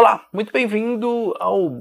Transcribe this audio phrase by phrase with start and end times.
[0.00, 1.76] Olá, muito bem-vindo ao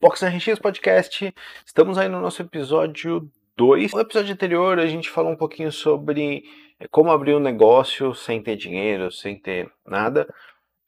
[0.00, 1.34] Box RX Podcast.
[1.66, 3.92] Estamos aí no nosso episódio 2.
[3.92, 6.44] No episódio anterior a gente falou um pouquinho sobre
[6.78, 10.32] eh, como abrir um negócio sem ter dinheiro, sem ter nada.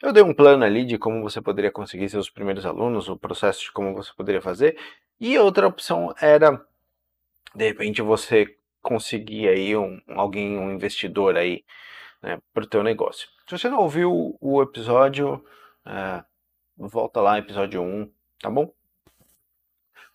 [0.01, 3.63] Eu dei um plano ali de como você poderia conseguir seus primeiros alunos, o processo
[3.63, 4.79] de como você poderia fazer.
[5.19, 6.65] E outra opção era,
[7.53, 8.47] de repente, você
[8.81, 11.65] conseguir aí um, alguém, um investidor aí
[12.23, 13.27] né, para o teu negócio.
[13.49, 15.45] Se você não ouviu o episódio,
[15.85, 16.25] uh,
[16.77, 18.73] volta lá, episódio 1, tá bom?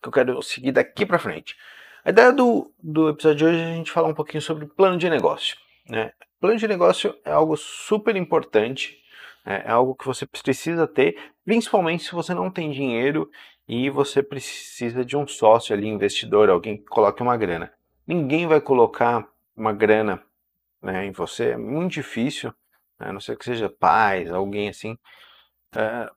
[0.00, 1.56] Que eu quero seguir daqui para frente.
[2.04, 4.96] A ideia do, do episódio de hoje é a gente falar um pouquinho sobre plano
[4.96, 5.56] de negócio.
[5.88, 6.12] Né?
[6.40, 9.00] Plano de negócio é algo super importante,
[9.44, 9.62] né?
[9.64, 13.30] é algo que você precisa ter, principalmente se você não tem dinheiro
[13.68, 17.72] e você precisa de um sócio ali, investidor, alguém que coloque uma grana.
[18.06, 20.22] Ninguém vai colocar uma grana
[20.80, 22.52] né, em você, é muito difícil,
[22.98, 24.98] né, a não ser que seja pais, alguém assim,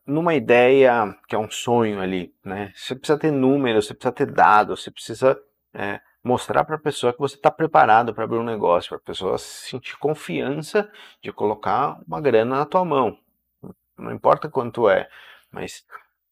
[0.05, 2.33] numa ideia que é um sonho ali.
[2.43, 5.39] Né, você precisa ter números, você precisa ter dados, você precisa
[5.73, 9.01] é, mostrar para a pessoa que você está preparado para abrir um negócio, para a
[9.01, 10.89] pessoa sentir confiança
[11.21, 13.17] de colocar uma grana na tua mão.
[13.97, 15.07] Não importa quanto é,
[15.51, 15.85] mas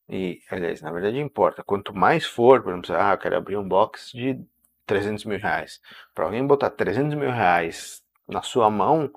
[0.09, 1.63] e, aliás, na verdade importa.
[1.63, 4.39] Quanto mais for, por exemplo, ah, eu quero abrir um box de
[4.85, 5.81] 300 mil reais.
[6.13, 9.11] Para alguém botar 300 mil reais na sua mão,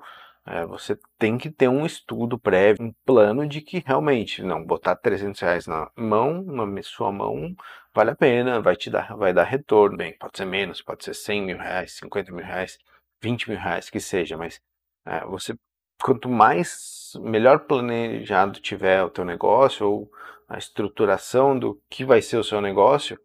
[0.47, 4.95] é, você tem que ter um estudo prévio, um plano de que realmente, não, botar
[4.95, 7.53] 300 reais na mão, na sua mão,
[7.93, 9.97] vale a pena, vai te dar, vai dar retorno.
[9.97, 12.77] Bem, pode ser menos, pode ser 100 mil reais, 50 mil reais,
[13.21, 14.61] 20 mil reais, que seja, mas
[15.05, 15.53] é, você,
[16.01, 20.09] quanto mais, melhor planejado tiver o teu negócio, ou
[20.47, 23.19] a estruturação do que vai ser o seu negócio,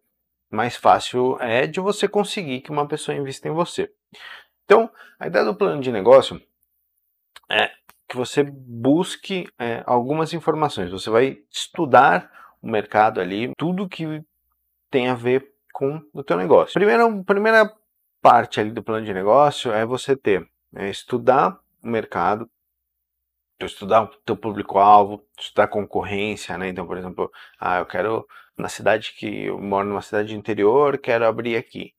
[0.51, 3.89] mais fácil é de você conseguir que uma pessoa invista em você.
[4.65, 6.41] Então, a ideia do plano de negócio
[7.49, 7.71] é
[8.07, 10.91] que você busque é, algumas informações.
[10.91, 14.23] Você vai estudar o mercado ali, tudo que
[14.89, 16.73] tem a ver com o teu negócio.
[16.73, 17.73] Primeira, primeira
[18.21, 22.49] parte ali do plano de negócio é você ter, é, estudar o mercado,
[23.59, 26.69] estudar o teu público-alvo, estudar concorrência, né?
[26.69, 28.27] Então, por exemplo, ah, eu quero
[28.57, 31.93] na cidade que eu moro numa cidade interior, quero abrir aqui.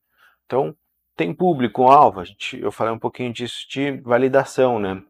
[0.45, 0.75] Então,
[1.15, 2.23] tem público-alvo,
[2.53, 5.01] eu falei um pouquinho disso de validação, né?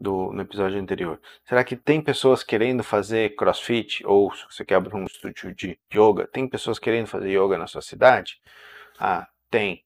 [0.00, 1.20] Do, no episódio anterior.
[1.44, 4.06] Será que tem pessoas querendo fazer crossfit?
[4.06, 7.66] Ou se você quer abrir um estúdio de yoga, tem pessoas querendo fazer yoga na
[7.66, 8.40] sua cidade?
[8.96, 9.84] Ah, tem.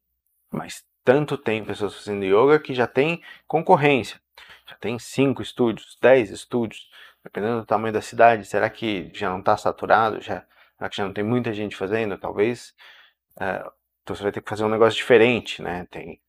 [0.50, 4.20] Mas tanto tem pessoas fazendo yoga que já tem concorrência.
[4.66, 6.90] Já tem 5 estúdios, 10 estúdios,
[7.24, 8.44] dependendo do tamanho da cidade.
[8.44, 10.20] Será que já não está saturado?
[10.20, 10.44] Já
[10.82, 12.18] Será que já não tem muita gente fazendo?
[12.18, 12.74] Talvez.
[13.36, 13.70] Uh,
[14.02, 15.86] então você vai ter que fazer um negócio diferente, né?
[15.88, 16.20] Tem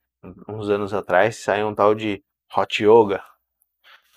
[0.48, 2.24] uns anos atrás saiu um tal de
[2.56, 3.24] hot yoga,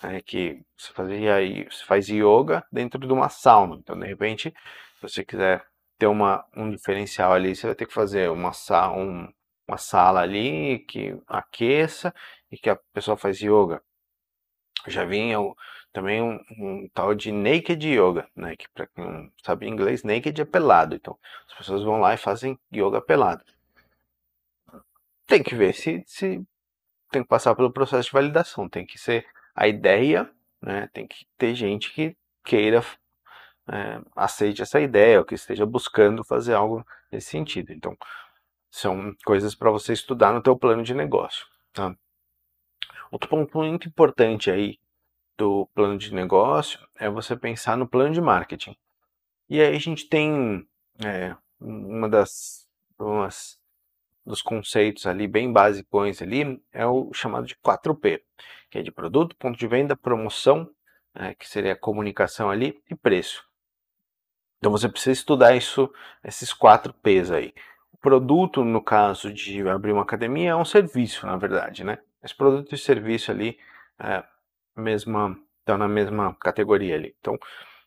[0.03, 0.21] né?
[0.21, 1.35] que você fazia
[1.69, 3.77] você faz yoga dentro de uma sauna.
[3.77, 4.53] Então de repente,
[4.95, 5.65] se você quiser
[5.97, 8.51] ter uma, um diferencial ali, você vai ter que fazer uma,
[8.95, 9.27] um,
[9.67, 12.13] uma sala ali que aqueça
[12.51, 13.81] e que a pessoa faz yoga.
[14.87, 15.37] Já vinha
[15.91, 18.55] também um, um, tal de naked yoga, né?
[18.55, 20.95] Que para quem não sabe inglês, naked é pelado.
[20.95, 23.43] Então as pessoas vão lá e fazem yoga pelado.
[25.25, 26.41] Tem que ver se, se
[27.11, 29.25] tem que passar pelo processo de validação, tem que ser
[29.57, 30.29] a ideia,
[30.61, 30.87] né?
[30.93, 32.81] Tem que ter gente que queira
[33.67, 37.73] é, aceite essa ideia, ou que esteja buscando fazer algo nesse sentido.
[37.73, 37.97] Então
[38.69, 41.45] são coisas para você estudar no teu plano de negócio.
[41.73, 41.95] Tá?
[43.11, 44.77] Outro ponto muito importante aí
[45.37, 48.75] do plano de negócio é você pensar no plano de marketing.
[49.49, 50.67] E aí a gente tem
[51.03, 52.67] é, uma das
[52.99, 53.59] umas,
[54.27, 58.21] dos conceitos ali bem basicões ali é o chamado de 4P,
[58.69, 60.69] que é de produto, ponto de venda, promoção,
[61.15, 63.43] é, que seria a comunicação ali e preço.
[64.57, 65.91] Então você precisa estudar isso,
[66.23, 67.53] esses quatro P's aí.
[67.91, 71.97] O produto, no caso de abrir uma academia, é um serviço, na verdade, né?
[72.21, 73.57] Esse produto e serviço ali
[73.99, 74.23] é,
[74.75, 77.15] mesma, estão na mesma categoria ali.
[77.19, 77.37] Então,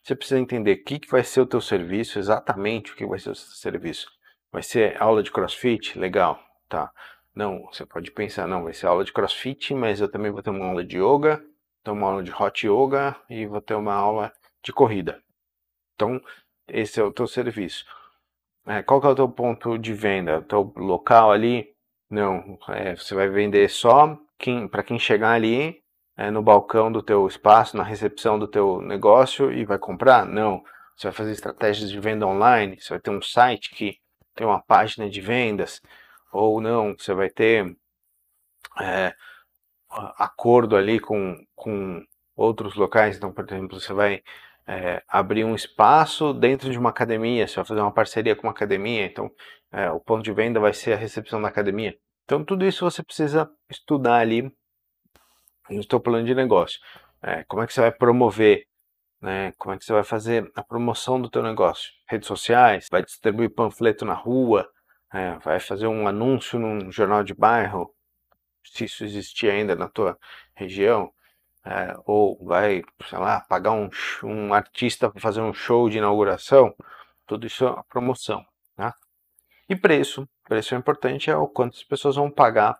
[0.01, 3.19] você precisa entender o que, que vai ser o teu serviço, exatamente o que vai
[3.19, 4.09] ser o seu serviço.
[4.51, 5.97] Vai ser aula de crossfit?
[5.97, 6.91] Legal, tá.
[7.33, 10.49] Não, você pode pensar, não, vai ser aula de crossfit, mas eu também vou ter
[10.49, 11.41] uma aula de yoga,
[11.83, 15.21] ter uma aula de hot yoga e vou ter uma aula de corrida.
[15.95, 16.21] Então,
[16.67, 17.85] esse é o teu serviço.
[18.65, 20.39] É, qual que é o teu ponto de venda?
[20.39, 21.73] O teu local ali?
[22.09, 24.17] Não, é, você vai vender só
[24.69, 25.81] para quem chegar ali
[26.17, 30.25] é, no balcão do teu espaço, na recepção do teu negócio e vai comprar?
[30.25, 30.61] Não.
[30.95, 33.97] Você vai fazer estratégias de venda online, você vai ter um site que
[34.35, 35.81] tem uma página de vendas,
[36.31, 37.75] ou não, você vai ter
[38.79, 39.13] é,
[39.89, 42.03] acordo ali com, com
[42.35, 44.23] outros locais, então, por exemplo, você vai
[44.67, 48.53] é, abrir um espaço dentro de uma academia, você vai fazer uma parceria com uma
[48.53, 49.29] academia, então
[49.71, 51.95] é, o ponto de venda vai ser a recepção da academia.
[52.25, 54.51] Então tudo isso você precisa estudar ali
[55.69, 56.79] no seu plano de negócio.
[57.21, 58.65] É, como é que você vai promover,
[59.21, 59.51] né?
[59.57, 61.91] como é que você vai fazer a promoção do teu negócio?
[62.07, 64.69] Redes sociais, vai distribuir panfleto na rua,
[65.13, 67.93] é, vai fazer um anúncio num jornal de bairro,
[68.63, 70.17] se isso existir ainda na tua
[70.55, 71.11] região,
[71.65, 73.89] é, ou vai, sei lá, pagar um,
[74.23, 76.73] um artista para fazer um show de inauguração,
[77.27, 78.43] tudo isso é promoção.
[78.75, 78.93] Tá?
[79.69, 82.77] E preço, preço é importante, é o quanto as pessoas vão pagar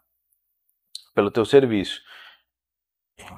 [1.13, 2.01] pelo teu serviço.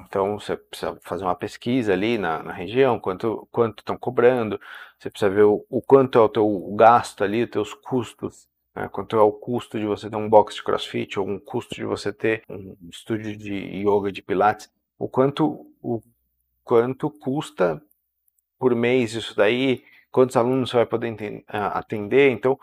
[0.06, 4.60] Então você precisa fazer uma pesquisa ali na, na região, quanto quanto estão cobrando,
[4.98, 8.88] você precisa ver o, o, quanto é o teu gasto ali, os teus custos, né?
[8.88, 11.84] quanto é o custo de você ter um box de crossfit, ou um custo de
[11.84, 16.00] você ter um estúdio de yoga, de pilates, o quanto, o
[16.62, 17.82] quanto custa
[18.58, 22.58] por mês isso daí, quantos alunos você vai poder atender, então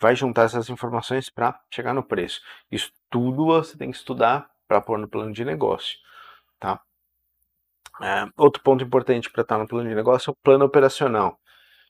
[0.00, 2.40] vai juntar essas informações para chegar no preço.
[2.70, 5.98] Isso tudo você tem que estudar para pôr no plano de negócio.
[6.62, 6.80] Tá?
[8.00, 11.36] É, outro ponto importante para estar no plano de negócio é o plano operacional.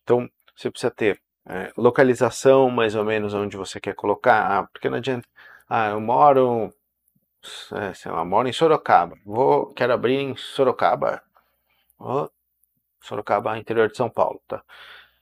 [0.02, 0.26] Então,
[0.56, 4.96] você precisa ter é, localização mais ou menos onde você quer colocar, ah, porque não
[4.96, 5.28] adianta,
[5.68, 6.72] ah, eu moro,
[7.74, 11.22] é, sei lá, moro em Sorocaba, vou, quero abrir em Sorocaba,
[11.98, 12.30] oh,
[13.02, 14.64] Sorocaba, interior de São Paulo, tá?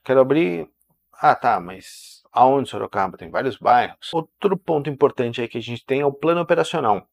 [0.03, 0.69] Quero abrir,
[1.13, 3.17] ah tá, mas aonde Sorocaba?
[3.17, 4.13] Tem vários bairros.
[4.13, 7.07] Outro ponto importante aí que a gente tem é o plano operacional,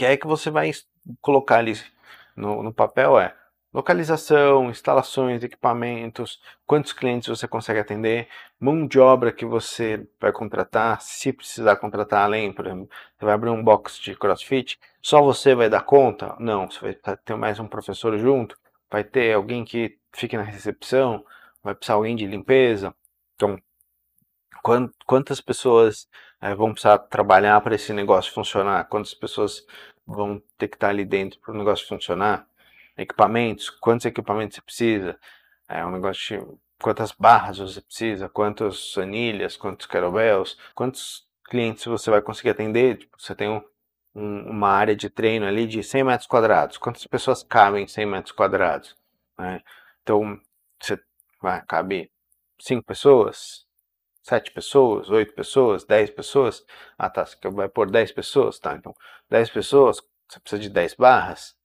[0.00, 0.70] que é que você vai
[1.20, 1.74] colocar ali
[2.34, 3.34] no, no papel é
[3.70, 8.26] localização, instalações, equipamentos, quantos clientes você consegue atender,
[8.58, 13.34] mão de obra que você vai contratar, se precisar contratar além, por exemplo, você vai
[13.34, 16.34] abrir um box de CrossFit, só você vai dar conta?
[16.40, 18.56] Não, você vai ter mais um professor junto,
[18.90, 21.22] vai ter alguém que fique na recepção,
[21.62, 22.94] vai precisar alguém de limpeza.
[23.34, 23.60] Então,
[24.62, 26.08] quantas pessoas
[26.40, 28.84] é, vão precisar trabalhar para esse negócio funcionar?
[28.88, 29.64] Quantas pessoas
[30.10, 32.46] vão ter que estar ali dentro para o negócio funcionar.
[32.96, 35.18] Equipamentos, quantos equipamentos você precisa?
[35.68, 42.10] É um negócio de quantas barras você precisa, quantas anilhas, quantos kettlebells, quantos clientes você
[42.10, 42.98] vai conseguir atender.
[42.98, 43.62] Tipo, você tem um,
[44.14, 46.76] um, uma área de treino ali de 100 metros quadrados.
[46.76, 48.96] Quantas pessoas cabem em 100 metros quadrados?
[49.38, 49.62] Né?
[50.02, 50.38] Então,
[50.80, 50.98] você
[51.40, 52.10] vai, cabe
[52.58, 53.66] 5 pessoas,
[54.22, 56.64] sete pessoas, oito pessoas, dez pessoas.
[56.98, 58.74] Ah, tá, você vai pôr dez pessoas, tá?
[58.74, 58.94] Então,
[59.28, 61.56] dez pessoas, você precisa de dez barras,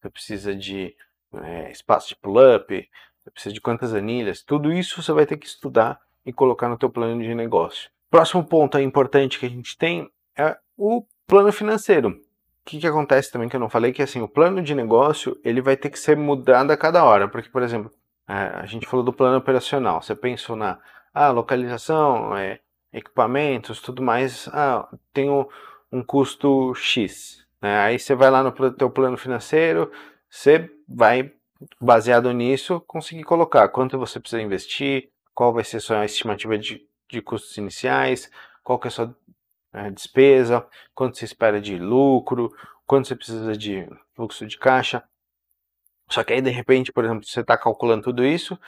[0.00, 0.94] você precisa de
[1.34, 2.88] é, espaço de pull-up,
[3.22, 4.42] você precisa de quantas anilhas.
[4.42, 7.90] Tudo isso você vai ter que estudar e colocar no teu plano de negócio.
[8.10, 12.08] Próximo ponto importante que a gente tem é o plano financeiro.
[12.10, 12.20] O
[12.64, 15.60] que, que acontece também que eu não falei que assim o plano de negócio ele
[15.60, 17.90] vai ter que ser mudado a cada hora, porque por exemplo
[18.28, 20.02] é, a gente falou do plano operacional.
[20.02, 20.78] Você pensou na
[21.12, 22.60] ah, localização, é,
[22.92, 25.46] equipamentos, tudo mais, ah, tem um,
[25.92, 27.46] um custo X.
[27.60, 27.78] Né?
[27.78, 29.90] Aí você vai lá no teu plano financeiro,
[30.28, 31.32] você vai,
[31.80, 36.86] baseado nisso, conseguir colocar quanto você precisa investir, qual vai ser a sua estimativa de,
[37.08, 38.30] de custos iniciais,
[38.62, 39.16] qual que é a sua
[39.72, 42.54] é, despesa, quanto você espera de lucro,
[42.86, 45.02] quanto você precisa de fluxo de caixa.
[46.08, 48.58] Só que aí, de repente, por exemplo, você está calculando tudo isso,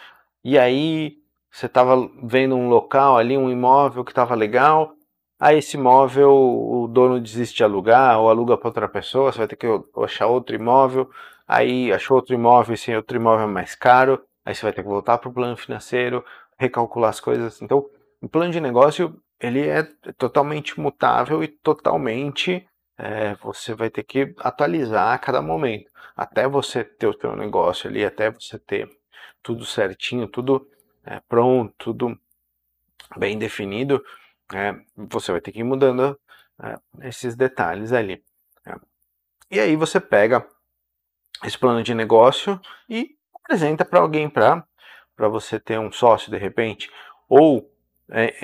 [0.45, 1.22] e aí
[1.52, 4.94] você estava vendo um local ali, um imóvel que estava legal,
[5.38, 9.47] aí esse imóvel o dono desiste de alugar ou aluga para outra pessoa, você vai
[9.47, 9.66] ter que
[10.02, 11.11] achar outro imóvel,
[11.47, 14.88] aí achou outro imóvel, esse outro imóvel é mais caro, aí você vai ter que
[14.88, 16.25] voltar para o plano financeiro,
[16.59, 17.61] recalcular as coisas.
[17.61, 17.85] Então,
[18.23, 19.82] o plano de negócio ele é
[20.16, 22.66] totalmente mutável e totalmente
[22.97, 27.90] é, você vai ter que atualizar a cada momento, até você ter o seu negócio
[27.90, 28.88] ali, até você ter
[29.42, 30.66] tudo certinho, tudo
[31.04, 32.18] é, pronto, tudo
[33.16, 34.02] bem definido,
[34.54, 36.18] é, você vai ter que ir mudando
[36.62, 36.78] é,
[37.09, 38.23] esses detalhes ali.
[38.66, 38.75] É.
[39.50, 40.47] E aí você pega
[41.44, 44.64] esse plano de negócio e apresenta para alguém para
[45.28, 46.90] você ter um sócio de repente,
[47.28, 47.71] ou
[48.09, 48.35] é,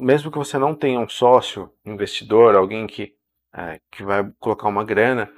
[0.00, 3.14] mesmo que você não tenha um sócio, investidor, alguém que,
[3.52, 5.30] é, que vai colocar uma grana,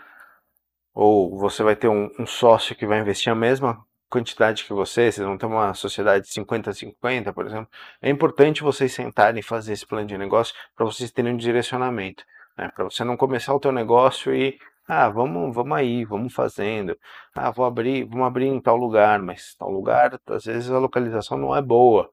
[0.94, 3.84] ou você vai ter um, um sócio que vai investir a mesma
[4.14, 7.68] quantidade que você, vocês vão ter uma sociedade 50-50, por exemplo,
[8.00, 12.24] é importante vocês sentarem e fazer esse plano de negócio para vocês terem um direcionamento,
[12.56, 12.70] né?
[12.72, 14.56] para você não começar o teu negócio e
[14.86, 16.96] ah, vamos, vamos aí, vamos fazendo.
[17.34, 21.36] Ah, vou abrir, vamos abrir em tal lugar, mas tal lugar, às vezes a localização
[21.36, 22.08] não é boa.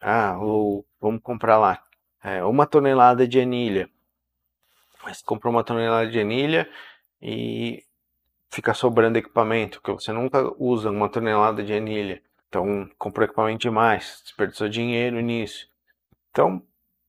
[0.00, 1.80] Ah, ou vamos comprar lá
[2.22, 3.88] é, uma tonelada de anilha.
[5.04, 6.68] Mas comprou uma tonelada de anilha
[7.22, 7.83] e
[8.54, 12.22] fica sobrando equipamento, que você nunca usa uma tonelada de anilha.
[12.48, 15.68] Então, comprou equipamento demais, desperdiçou dinheiro nisso.
[16.30, 16.62] Então,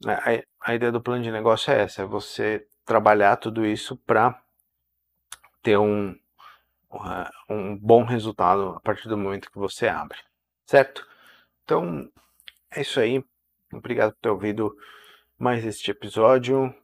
[0.08, 4.42] a, a ideia do plano de negócio é essa: é você trabalhar tudo isso para
[5.62, 6.16] ter um,
[7.48, 10.18] um bom resultado a partir do momento que você abre,
[10.66, 11.08] certo?
[11.64, 12.10] Então,
[12.72, 13.24] é isso aí.
[13.72, 14.76] Obrigado por ter ouvido
[15.38, 16.74] mais este episódio.